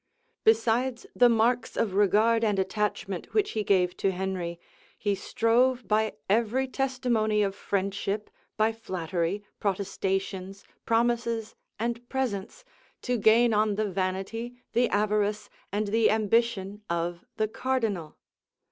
[0.43, 4.59] Besides the marks of regard and attachment which he gave to Henry,
[4.97, 12.65] he strove by every testimony of friendship, by flattery, protestations, promises, and presents,
[13.03, 18.17] to gain on the vanity, the avarice, and the ambition of the cardinal.